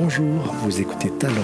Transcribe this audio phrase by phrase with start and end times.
[0.00, 1.34] Bonjour, vous écoutez Talent,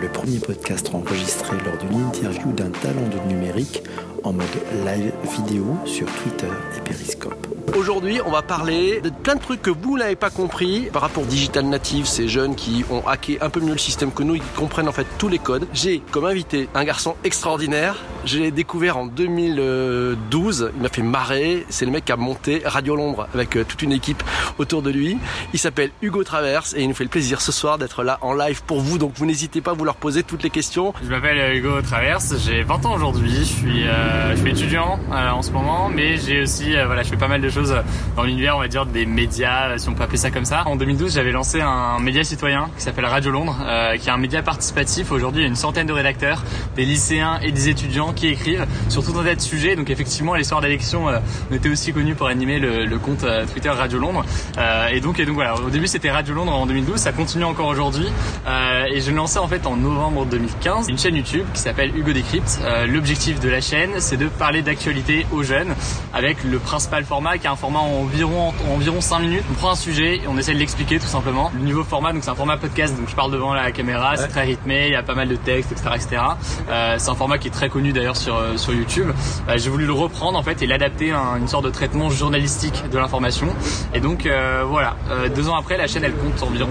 [0.00, 3.84] le premier podcast enregistré lors d'une interview d'un talent de numérique
[4.24, 4.46] en mode
[4.84, 7.46] live vidéo sur Twitter et Periscope.
[7.76, 11.24] Aujourd'hui, on va parler de plein de trucs que vous n'avez pas compris par rapport
[11.24, 14.40] digital native, ces jeunes qui ont hacké un peu mieux le système que nous et
[14.40, 15.68] qui comprennent en fait tous les codes.
[15.72, 17.96] J'ai comme invité un garçon extraordinaire.
[18.26, 20.72] Je l'ai découvert en 2012.
[20.76, 21.64] Il m'a fait marrer.
[21.70, 24.22] C'est le mec qui a monté Radio Londres avec euh, toute une équipe
[24.58, 25.16] autour de lui.
[25.54, 28.34] Il s'appelle Hugo Traverse et il nous fait le plaisir ce soir d'être là en
[28.34, 28.98] live pour vous.
[28.98, 30.92] Donc vous n'hésitez pas à vous leur poser toutes les questions.
[31.02, 32.34] Je m'appelle euh, Hugo Traverse.
[32.44, 33.36] J'ai 20 ans aujourd'hui.
[33.36, 37.02] Je suis, euh, je suis étudiant euh, en ce moment, mais j'ai aussi, euh, voilà,
[37.02, 37.74] je fais pas mal de choses
[38.16, 40.62] dans l'univers, on va dire, des médias, si on peut appeler ça comme ça.
[40.66, 43.56] En 2012, j'avais lancé un média citoyen qui s'appelle Radio Londres,
[43.98, 45.10] qui est un média participatif.
[45.10, 46.42] Aujourd'hui, il y a une centaine de rédacteurs,
[46.76, 49.76] des lycéens et des étudiants qui écrivent sur tout un tas de sujets.
[49.76, 51.18] Donc effectivement, les soirs d'élection, euh,
[51.50, 54.24] on était aussi connus pour animer le, le compte euh, Twitter Radio Londres.
[54.58, 57.44] Euh, et donc, et donc voilà, au début c'était Radio Londres en 2012, ça continue
[57.44, 58.06] encore aujourd'hui.
[58.46, 62.12] Euh, et je lancé en fait en novembre 2015 une chaîne YouTube qui s'appelle Hugo
[62.12, 62.60] Décrypte.
[62.64, 65.74] Euh, L'objectif de la chaîne, c'est de parler d'actualité aux jeunes
[66.12, 69.44] avec le principal format qui est un format en environ, en environ 5 minutes.
[69.50, 71.50] On prend un sujet et on essaie de l'expliquer tout simplement.
[71.54, 74.28] Le niveau format, donc c'est un format podcast, donc je parle devant la caméra, c'est
[74.28, 75.90] très rythmé, il y a pas mal de textes, etc.
[75.94, 76.22] etc.
[76.68, 79.08] Euh, c'est un format qui est très connu d'ailleurs sur, euh, sur YouTube.
[79.48, 82.82] Euh, J'ai voulu le reprendre en fait et l'adapter à une sorte de traitement journalistique
[82.90, 83.48] de l'information.
[83.92, 84.96] Et donc euh, voilà,
[85.34, 86.70] deux ans après, la chaîne elle compte environ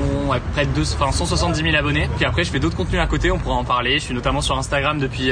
[0.54, 2.10] près deux, enfin, 170 000 abonnés.
[2.16, 4.00] Puis après, je fais d'autres contenus à côté, on pourra en parler.
[4.00, 5.32] Je suis notamment sur Instagram depuis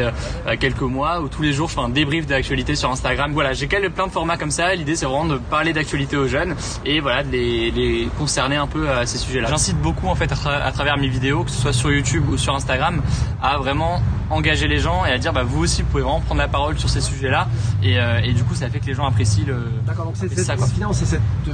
[0.59, 3.31] quelques mois où tous les jours je fais un débrief d'actualité sur Instagram.
[3.33, 4.75] Voilà, j'ai plein de formats comme ça.
[4.75, 8.89] L'idée c'est vraiment de parler d'actualité aux jeunes et voilà de les, concerner un peu
[8.89, 9.47] à ces sujets-là.
[9.49, 12.37] J'incite beaucoup en fait à, à travers mes vidéos, que ce soit sur YouTube ou
[12.37, 13.01] sur Instagram,
[13.41, 16.41] à vraiment engager les gens et à dire bah vous aussi vous pouvez vraiment prendre
[16.41, 17.47] la parole sur ces sujets-là
[17.81, 19.71] et, euh, et du coup ça fait que les gens apprécient le.
[19.85, 20.67] D'accord, donc c'est ça, quoi.
[20.93, 21.53] cette euh,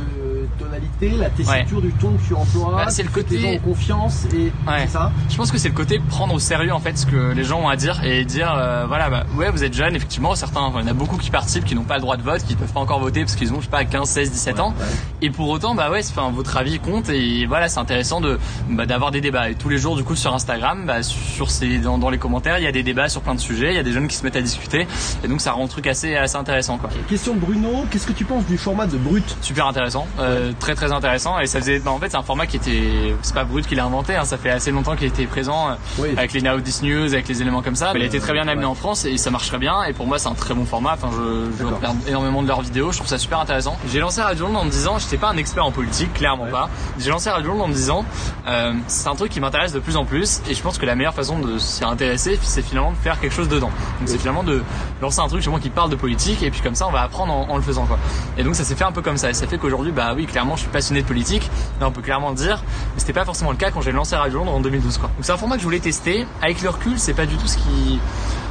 [0.53, 2.73] tonalité, la tessiture du ton que tu emploies.
[2.75, 4.81] Bah, c'est le côté- Les gens ont confiance et Ouais.
[4.85, 5.11] c'est ça.
[5.29, 7.61] Je pense que c'est le côté prendre au sérieux en fait ce que les gens
[7.61, 10.81] ont à dire et dire euh, voilà bah, ouais vous êtes jeunes effectivement certains il
[10.81, 12.71] y en a beaucoup qui participent qui n'ont pas le droit de vote qui peuvent
[12.71, 14.73] pas encore voter parce qu'ils ont je sais pas 15 16 17 ans
[15.21, 18.85] et pour autant bah ouais enfin votre avis compte et voilà c'est intéressant de bah,
[18.85, 21.97] d'avoir des débats et tous les jours du coup sur Instagram bah, sur ces dans,
[21.97, 23.83] dans les commentaires il y a des débats sur plein de sujets il y a
[23.83, 24.87] des jeunes qui se mettent à discuter
[25.23, 28.13] et donc ça rend le truc assez assez intéressant quoi Question de Bruno, qu'est-ce que
[28.13, 29.35] tu penses du format de brut?
[29.41, 31.39] Super intéressant, euh, très très intéressant.
[31.39, 33.79] Et ça faisait bah, en fait c'est un format qui était c'est pas brut qu'il
[33.79, 36.09] a inventé hein, ça fait assez longtemps qu'il était présent euh, Oui.
[36.17, 37.91] avec les Now This News avec les éléments comme ça.
[37.93, 39.83] Mais il a été très bien amené en France et ça marche très bien.
[39.83, 40.93] Et pour moi c'est un très bon format.
[40.93, 42.91] Enfin je, je regarde énormément de leurs vidéos.
[42.91, 43.77] Je trouve ça super intéressant.
[43.91, 46.69] J'ai lancé Radio Londres en me disant j'étais pas un expert en politique clairement pas.
[46.99, 48.05] J'ai lancé Radio Londres en me disant
[48.47, 50.41] euh, c'est un truc qui m'intéresse de plus en plus.
[50.49, 53.33] Et je pense que la meilleure façon de s'y intéresser c'est finalement de faire quelque
[53.33, 53.71] chose dedans.
[53.99, 54.63] Donc c'est finalement de
[55.01, 56.43] lancer un truc justement qui parle de politique.
[56.43, 57.97] Et puis comme ça on va apprendre en, en le faisant quoi.
[58.37, 59.29] Et donc ça s'est fait un peu comme ça.
[59.29, 61.49] Et ça fait qu'aujourd'hui bah oui clairement je suis passionné de politique
[61.79, 64.15] là on peut clairement le dire mais c'était pas forcément le cas quand j'ai lancé
[64.15, 66.69] Radio Londres en 2012 quoi donc c'est un format que je voulais tester avec le
[66.69, 67.99] recul c'est pas du tout ce qui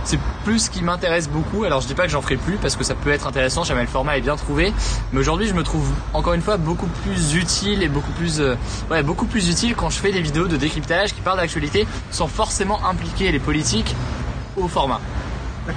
[0.05, 1.65] c'est plus ce qui m'intéresse beaucoup.
[1.65, 3.83] Alors je dis pas que j'en ferai plus parce que ça peut être intéressant, jamais
[3.83, 4.73] le format est bien trouvé.
[5.13, 8.57] Mais aujourd'hui je me trouve encore une fois beaucoup plus utile et beaucoup plus, euh,
[8.91, 12.27] ouais, beaucoup plus utile quand je fais des vidéos de décryptage qui parlent d'actualité sans
[12.27, 13.95] forcément impliquer les politiques
[14.57, 15.01] au format.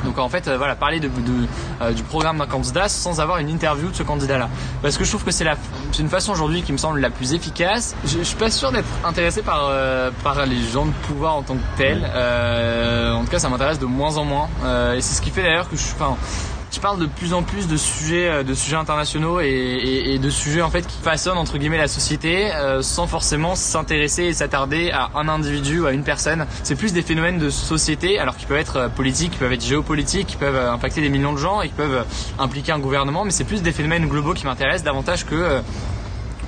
[0.03, 1.47] Donc en fait, euh, voilà, parler de, de,
[1.81, 4.49] euh, du programme d'un candidat sans avoir une interview de ce candidat-là.
[4.81, 5.55] Parce que je trouve que c'est la,
[5.91, 7.95] c'est une façon aujourd'hui qui me semble la plus efficace.
[8.05, 11.43] Je, je suis pas sûr d'être intéressé par euh, par les gens de pouvoir en
[11.43, 12.03] tant que tels.
[12.15, 14.49] Euh, en tout cas, ça m'intéresse de moins en moins.
[14.63, 16.54] Euh, et c'est ce qui fait d'ailleurs que je, enfin, je
[16.85, 20.69] parle de plus en plus de sujets, euh, de sujets internationaux et, de sujets en
[20.69, 25.27] fait qui façonnent entre guillemets la société euh, sans forcément s'intéresser et s'attarder à un
[25.27, 26.45] individu ou à une personne.
[26.61, 29.65] C'est plus des phénomènes de société, alors qui peuvent être euh, politiques, qui peuvent être
[29.65, 32.05] géopolitiques, qui peuvent impacter des millions de gens et qui peuvent
[32.37, 35.61] impliquer un gouvernement, mais c'est plus des phénomènes globaux qui m'intéressent davantage que euh,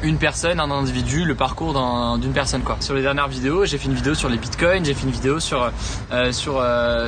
[0.04, 2.62] une personne, un individu, le parcours d'un- d'une personne.
[2.80, 5.40] Sur les dernières vidéos, j'ai fait une vidéo sur les bitcoins, j'ai fait une vidéo
[5.40, 5.72] sur
[6.31, 6.64] sur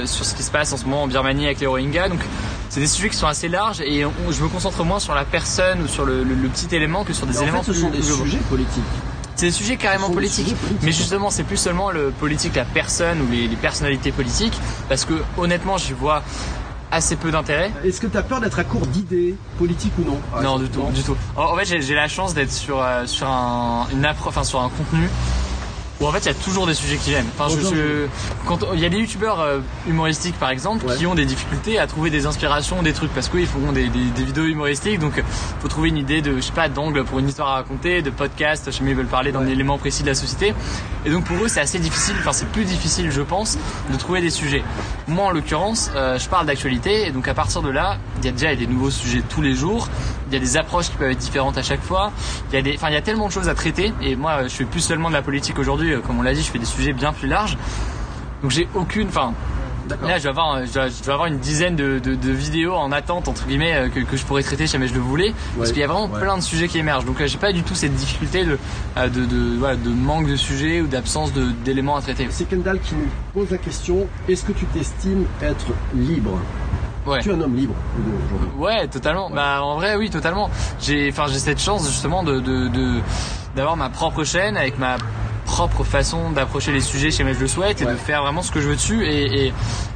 [0.05, 2.09] sur ce qui se passe en ce moment en Birmanie avec les Rohingyas.
[2.69, 5.25] C'est des sujets qui sont assez larges et on- je me concentre moins sur la
[5.25, 7.79] personne ou sur le, le- le petit élément que sur des En éléments fait, ce
[7.79, 8.83] sont des sujets politiques.
[9.35, 10.45] C'est des sujets carrément politiques.
[10.45, 10.83] sujets politiques.
[10.83, 14.59] Mais justement, c'est plus seulement le politique, la personne ou les, les personnalités politiques,
[14.89, 16.23] parce que honnêtement, j'y vois
[16.91, 17.71] assez peu d'intérêt.
[17.85, 20.19] Est-ce que tu as peur d'être à court d'idées politiques ou non?
[20.41, 21.15] Non, du tout, du tout.
[21.37, 24.59] En, en fait, j'ai la chance d'être sur euh, sur un une appro- enfin sur
[24.59, 25.07] un contenu
[25.99, 27.25] où en fait il y a toujours des sujets qui viennent.
[27.37, 28.07] Enfin, je, je-
[28.45, 30.95] quand il y a des youtubeurs euh, humoristiques par exemple Ouais.
[30.97, 34.05] qui ont des difficultés à trouver des inspirations, des trucs parce qu'ils font des, des,
[34.15, 35.21] des vidéos humoristiques, donc
[35.61, 38.09] faut trouver une idée de je sais pas d'angle pour une histoire à raconter, de
[38.09, 39.51] podcast, je sais pas ils veulent parler d'un Ouais.
[39.51, 40.53] élément précis de la société.
[41.05, 43.57] Et donc pour eux c'est assez difficile, enfin c'est plus difficile je pense
[43.91, 44.63] de trouver des sujets.
[45.07, 48.29] Moi en l'occurrence euh, je parle d'actualité et donc à partir de là il y
[48.29, 49.87] a déjà des nouveaux sujets tous les jours.
[50.29, 52.11] Il y a des approches qui peuvent être différentes à chaque fois.
[52.51, 53.93] Il y a des, enfin, il y a tellement de choses à traiter.
[54.01, 55.93] Et moi, je fais plus seulement de la politique aujourd'hui.
[56.05, 57.57] Comme on l'a dit, je fais des sujets bien plus larges.
[58.41, 59.33] Donc j'ai aucune, enfin,
[60.01, 63.27] Là, je vais avoir, je dois, avoir une dizaine de, de, de, vidéos en attente
[63.27, 65.81] entre guillemets euh, que, que, je pourrais traiter si jamais je le voulais, parce qu'il
[65.81, 67.05] y a vraiment plein de sujets qui émergent.
[67.05, 68.57] Donc, euh, j'ai pas du tout cette difficulté de
[68.97, 71.31] euh, de, de, voilà, de manque de sujets ou d'absence
[71.65, 72.27] d'éléments à traiter.
[72.29, 76.39] C'est Kendall qui nous pose la question est-ce que tu t'estimes être libre?
[77.09, 77.19] Ouais.
[77.21, 77.73] Tu es un homme libre
[78.57, 79.29] Ouais, totalement.
[79.29, 80.49] Bah en vrai, oui, totalement.
[80.79, 82.99] J'ai, enfin, j'ai cette chance justement de, de,
[83.55, 84.97] d'avoir ma propre chaîne avec ma
[85.45, 88.51] propre façon d'approcher les sujets chez moi je le souhaite et de faire vraiment ce
[88.51, 89.53] que je veux dessus et, et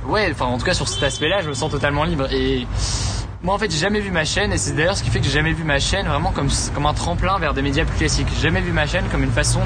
[0.07, 2.65] ouais enfin en tout cas sur cet aspect là je me sens totalement libre et
[3.43, 5.25] moi en fait j'ai jamais vu ma chaîne et c'est d'ailleurs ce qui fait que
[5.25, 8.27] j'ai jamais vu ma chaîne vraiment comme un tremplin vers des médias plus classiques.
[8.35, 9.59] J'ai jamais vu ma chaîne comme une façon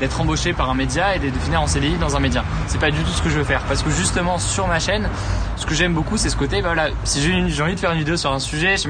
[0.00, 2.44] d'être embauché par un média et de, finir en CDI dans un média.
[2.66, 5.06] C'est pas du tout ce que je veux faire parce que justement sur ma chaîne,
[5.56, 7.98] ce que j'aime beaucoup c'est ce côté bah, voilà, si j'ai envie de faire une
[7.98, 8.88] vidéo sur un sujet, si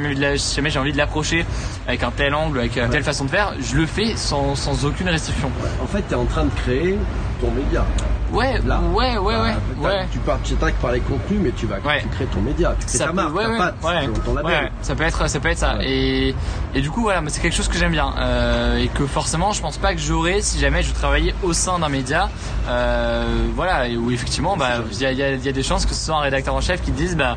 [0.55, 1.45] jamais j'ai envie de l'approcher
[1.89, 4.85] avec un tel angle, avec une telle façon de faire, je le fais sans, sans
[4.85, 5.51] aucune restriction.
[5.83, 6.97] En fait, tu es en train de créer
[7.41, 7.85] ton média.
[8.33, 8.81] Ouais, Là.
[8.93, 10.07] ouais, ouais, ouais, ouais.
[10.13, 12.99] Tu pars, tu par les contenus, mais tu vas tu crées ton média, tu crées
[12.99, 14.71] ça ta marque, ouais, ta patte, ton label.
[14.83, 15.77] ça peut être, ça peut être ça.
[15.83, 16.35] Et,
[16.75, 19.61] et du coup, voilà, c'est quelque chose que j'aime bien euh, et que forcément, je
[19.61, 22.29] pense pas que j'aurais si jamais je travaillais au sein d'un média.
[22.69, 23.25] Euh,
[23.55, 26.21] voilà, où effectivement, bah, il y a, y a des chances que ce soit un
[26.21, 27.37] rédacteur en chef qui dise, bah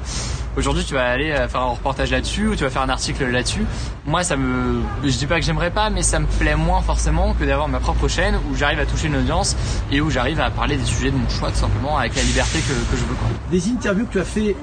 [0.55, 3.25] aujourd'hui tu vas aller euh, faire un reportage là-dessus ou tu vas faire un article
[3.25, 3.65] là-dessus.
[4.05, 7.33] Moi ça me je dis pas que j'aimerais pas mais ça me plaît moins forcément
[7.33, 9.55] que d'avoir ma propre chaîne où j'arrive à toucher une audience
[9.91, 12.59] et où j'arrive à parler des sujets de mon choix tout simplement avec la liberté
[12.59, 13.27] que, que je veux quoi.
[13.49, 14.55] Des interviews que tu as fait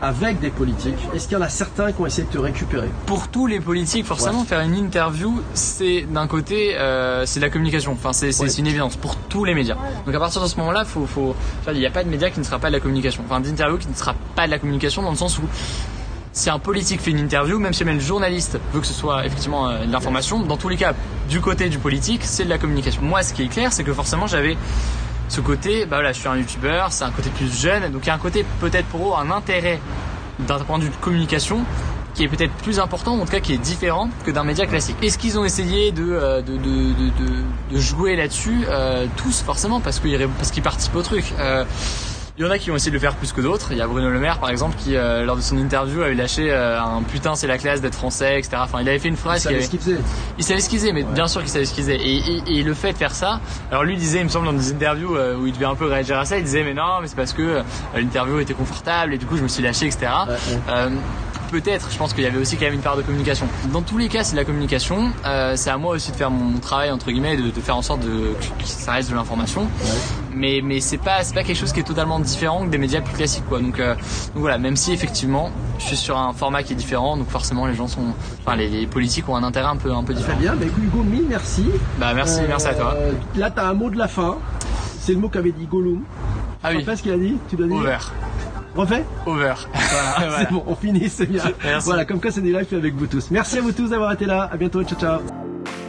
[0.00, 2.88] avec des politiques, est-ce qu'il y en a certains qui ont essayé de te récupérer?
[3.06, 7.50] Pour tous les politiques, forcément, faire une interview, c'est d'un côté, euh, c'est de la
[7.50, 7.92] communication.
[7.92, 9.76] Enfin, c'est une évidence pour tous les médias.
[10.06, 11.34] Donc à partir de ce moment-là, faut, faut,
[11.72, 13.22] il n'y a pas de média qui ne sera pas de la communication.
[13.26, 15.42] Enfin, d'interview qui ne sera pas de la communication dans le sens où
[16.38, 19.26] si un politique fait une interview, même si même le journaliste veut que ce soit
[19.26, 20.94] effectivement euh, de l'information, dans tous les cas,
[21.28, 23.02] du côté du politique, c'est de la communication.
[23.02, 24.56] Moi, ce qui est clair, c'est que forcément, j'avais
[25.28, 28.06] ce côté, bah voilà, je suis un youtubeur, c'est un côté plus jeune, donc il
[28.06, 29.80] y a un côté peut-être pour eux un intérêt
[30.38, 31.64] d'un point de vue de communication
[32.14, 34.96] qui est peut-être plus important, en tout cas qui est différent que d'un média classique.
[35.02, 36.92] Est-ce qu'ils ont essayé de, euh, de, de,
[37.72, 41.34] de, jouer là-dessus euh, Tous forcément, parce qu'ils parce participent au truc.
[42.38, 43.72] Il y en a qui ont essayé de le faire plus que d'autres.
[43.72, 46.14] Il y a Bruno Le Maire, par exemple, qui, euh, lors de son interview, avait
[46.14, 48.58] lâché euh, un putain, c'est la classe d'être français, etc.
[48.60, 49.40] Enfin, il avait fait une phrase.
[49.40, 49.98] Il savait ce qu'il faisait.
[50.38, 51.96] Il savait ce qu'il faisait, mais bien sûr qu'il savait ce qu'il faisait.
[51.96, 53.40] Et, et, le fait de faire ça,
[53.72, 55.86] alors lui disait, il me semble, dans des interviews euh, où il devait un peu
[55.86, 57.62] réagir à ça, il disait, mais non, mais c'est parce que
[57.96, 60.08] l'interview était confortable et du coup, je me suis lâché, etc
[61.50, 63.48] peut-être, je pense qu'il y avait aussi quand même une part de communication.
[63.72, 65.12] Dans tous les cas, c'est de la communication.
[65.54, 68.00] C'est à moi aussi de faire mon travail entre guillemets, de, de faire en sorte
[68.00, 69.66] de, que ça reste de l'information.
[70.38, 73.00] Mais mais c'est pas c'est pas quelque chose qui est totalement différent que des médias
[73.00, 73.60] plus classiques quoi.
[73.60, 77.16] Donc, euh, donc voilà, même si effectivement, je suis sur un format qui est différent,
[77.16, 80.14] donc forcément les gens sont, enfin les, politiques ont un intérêt un peu un peu
[80.14, 80.36] différent.
[80.38, 81.66] Très bien, bah, Hugo, mille merci.
[81.98, 82.94] Bah merci, merci à toi.
[82.96, 84.38] Euh, là, t'as un mot de la fin.
[85.00, 86.02] C'est le mot qu'avait dit Gollum.
[86.62, 86.84] Ah oui.
[86.84, 87.76] Tu ce qu'il a dit Tu dois dire.
[87.76, 88.12] Ouvert.
[88.76, 89.54] Refait Over.
[90.18, 91.42] Voilà, c'est bon, on finit, c'est bien.
[91.84, 93.30] Voilà, comme quoi c'est des lives avec vous tous.
[93.30, 94.48] Merci à vous tous d'avoir été là.
[94.52, 95.20] À bientôt, ciao ciao.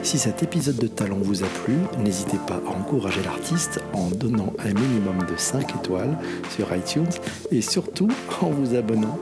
[0.01, 4.53] Si cet épisode de Talent vous a plu, n'hésitez pas à encourager l'artiste en donnant
[4.59, 6.17] un minimum de 5 étoiles
[6.49, 7.09] sur iTunes
[7.51, 8.09] et surtout
[8.41, 9.19] en vous abonnant